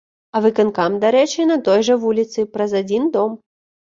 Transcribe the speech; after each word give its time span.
А 0.37 0.39
выканкам, 0.43 0.95
дарэчы, 1.03 1.45
на 1.49 1.57
той 1.67 1.83
жа 1.89 1.97
вуліцы, 2.05 2.47
праз 2.57 2.71
адзін 2.81 3.05
дом. 3.17 3.37